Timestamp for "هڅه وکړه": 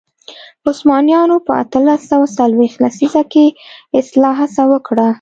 4.41-5.07